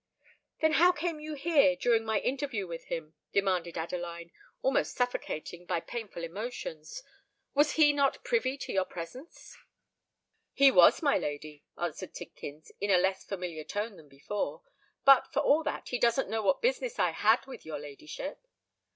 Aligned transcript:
"Then 0.61 0.71
how 0.71 0.91
came 0.91 1.19
you 1.19 1.35
here 1.35 1.75
during 1.75 2.03
my 2.03 2.19
interview 2.21 2.65
with 2.65 2.85
him?" 2.85 3.13
demanded 3.33 3.77
Adeline, 3.77 4.31
almost 4.63 4.95
suffocated 4.95 5.67
by 5.67 5.79
painful 5.79 6.23
emotions. 6.23 7.03
"Was 7.53 7.73
he 7.73 7.93
not 7.93 8.23
privy 8.23 8.57
to 8.57 8.73
your 8.73 8.85
presence?" 8.85 9.55
"He 10.53 10.71
was, 10.71 11.03
my 11.03 11.19
lady," 11.19 11.65
answered 11.77 12.15
Tidkins, 12.15 12.71
in 12.81 12.89
a 12.89 12.97
less 12.97 13.23
familiar 13.23 13.63
tone 13.63 13.95
than 13.95 14.09
before: 14.09 14.63
"but, 15.05 15.31
for 15.31 15.41
all 15.41 15.61
that, 15.65 15.89
he 15.89 15.99
doesn't 15.99 16.31
know 16.31 16.41
what 16.41 16.63
business 16.63 16.97
I 16.97 17.11
had 17.11 17.45
with 17.45 17.63
your 17.63 17.77
ladyship." 17.77 18.43